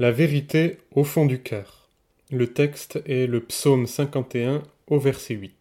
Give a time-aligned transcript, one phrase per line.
[0.00, 1.90] La vérité au fond du cœur.
[2.30, 5.54] Le texte est le psaume 51 au verset 8.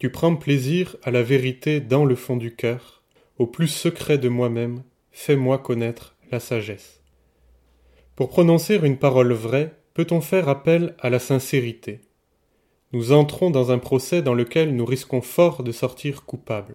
[0.00, 3.04] Tu prends plaisir à la vérité dans le fond du cœur,
[3.38, 4.82] au plus secret de moi-même,
[5.12, 7.00] fais-moi connaître la sagesse.
[8.16, 12.00] Pour prononcer une parole vraie, peut-on faire appel à la sincérité?
[12.92, 16.74] Nous entrons dans un procès dans lequel nous risquons fort de sortir coupables.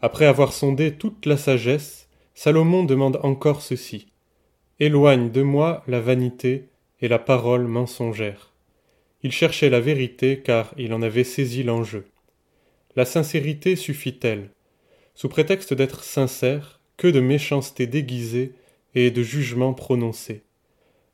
[0.00, 4.06] Après avoir sondé toute la sagesse, Salomon demande encore ceci.
[4.80, 6.68] Éloigne de moi la vanité
[7.00, 8.52] et la parole mensongère.
[9.24, 12.06] Il cherchait la vérité car il en avait saisi l'enjeu.
[12.94, 14.50] La sincérité suffit-elle?
[15.16, 18.52] Sous prétexte d'être sincère, que de méchanceté déguisée
[18.94, 20.44] et de jugements prononcés.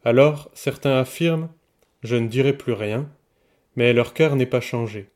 [0.05, 1.49] Alors certains affirment
[2.03, 3.09] Je ne dirai plus rien,
[3.77, 5.07] mais leur cœur n'est pas changé.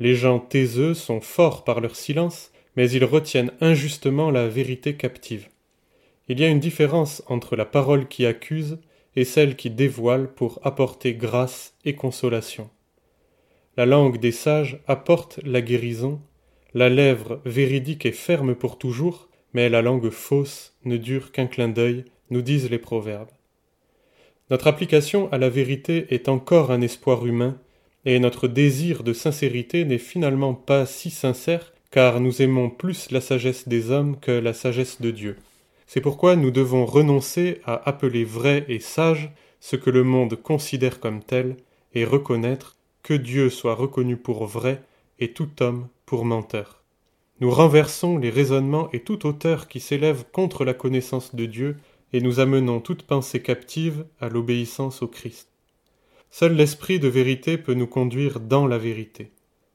[0.00, 5.48] Les gens taiseux sont forts par leur silence, mais ils retiennent injustement la vérité captive.
[6.28, 8.78] Il y a une différence entre la parole qui accuse
[9.16, 12.68] et celle qui dévoile pour apporter grâce et consolation.
[13.76, 16.20] La langue des sages apporte la guérison,
[16.74, 21.68] la lèvre véridique est ferme pour toujours, mais la langue fausse ne dure qu'un clin
[21.68, 23.30] d'œil, nous disent les proverbes.
[24.50, 27.58] Notre application à la vérité est encore un espoir humain,
[28.04, 33.20] et notre désir de sincérité n'est finalement pas si sincère, car nous aimons plus la
[33.20, 35.36] sagesse des hommes que la sagesse de Dieu.
[35.88, 41.00] C'est pourquoi nous devons renoncer à appeler vrai et sage ce que le monde considère
[41.00, 41.56] comme tel,
[41.94, 44.82] et reconnaître que Dieu soit reconnu pour vrai
[45.18, 46.84] et tout homme pour menteur.
[47.40, 51.78] Nous renversons les raisonnements et tout auteur qui s'élève contre la connaissance de Dieu,
[52.12, 55.48] et nous amenons toute pensée captive à l'obéissance au Christ.
[56.30, 59.30] Seul l'esprit de vérité peut nous conduire dans la vérité.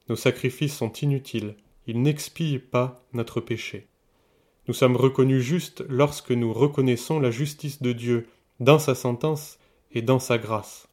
[0.09, 1.55] Nos sacrifices sont inutiles,
[1.87, 3.87] ils n'expient pas notre péché.
[4.67, 8.27] Nous sommes reconnus justes lorsque nous reconnaissons la justice de Dieu
[8.59, 9.59] dans sa sentence
[9.91, 10.87] et dans sa grâce.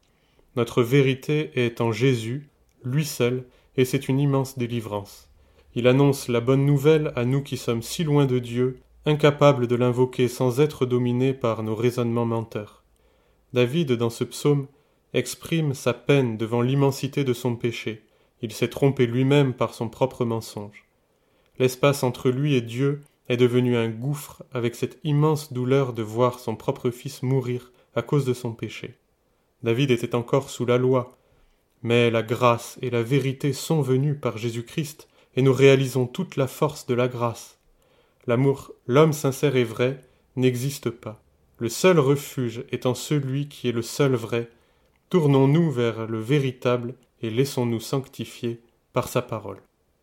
[0.56, 2.48] Notre vérité est en Jésus,
[2.82, 3.44] lui seul,
[3.76, 5.28] et c'est une immense délivrance.
[5.76, 9.76] Il annonce la bonne nouvelle à nous qui sommes si loin de Dieu, incapables de
[9.76, 12.82] l'invoquer sans être dominés par nos raisonnements menteurs.
[13.52, 14.66] David, dans ce psaume,
[15.14, 18.02] exprime sa peine devant l'immensité de son péché.
[18.42, 20.84] Il s'est trompé lui-même par son propre mensonge.
[21.58, 26.40] L'espace entre lui et Dieu est devenu un gouffre avec cette immense douleur de voir
[26.40, 28.98] son propre fils mourir à cause de son péché.
[29.62, 31.16] David était encore sous la loi,
[31.84, 36.48] mais la grâce et la vérité sont venues par Jésus-Christ, et nous réalisons toute la
[36.48, 37.60] force de la grâce.
[38.26, 40.00] L'amour, l'homme sincère et vrai,
[40.34, 41.22] n'existe pas.
[41.58, 44.50] Le seul refuge étant celui qui est le seul vrai,
[45.08, 48.60] tournons-nous vers le véritable et laissons-nous sanctifier
[48.92, 49.60] par sa parole.